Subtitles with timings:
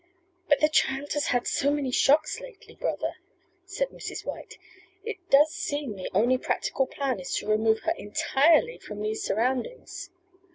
[0.49, 3.17] "But the child has had so many shocks lately, brother,"
[3.67, 4.25] said Mrs.
[4.25, 4.57] White.
[5.05, 10.09] "It does seem the only practical plan is to remove her entirely from these surroundings.